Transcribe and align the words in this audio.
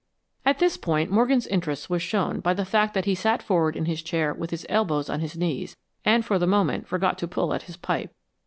At 0.47 0.57
this 0.57 0.77
point 0.77 1.11
Morgan's 1.11 1.45
interest 1.45 1.87
was 1.87 2.01
shown 2.01 2.39
by 2.39 2.55
the 2.55 2.65
fact 2.65 2.95
that 2.95 3.05
he 3.05 3.13
sat 3.13 3.43
forward 3.43 3.75
in 3.75 3.85
his 3.85 4.01
chair 4.01 4.33
with 4.33 4.49
his 4.49 4.65
elbows 4.67 5.11
on 5.11 5.19
his 5.19 5.37
knees, 5.37 5.77
and 6.03 6.25
for 6.25 6.39
the 6.39 6.47
moment 6.47 6.87
forgot 6.87 7.19
to 7.19 7.27
pull 7.27 7.53
at 7.53 7.61
his 7.69 7.77
pipe. 7.77 8.09